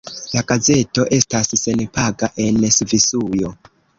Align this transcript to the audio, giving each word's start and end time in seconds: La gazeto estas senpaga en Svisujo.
La 0.35 0.41
gazeto 0.51 1.05
estas 1.17 1.51
senpaga 1.65 2.31
en 2.47 2.57
Svisujo. 2.79 3.55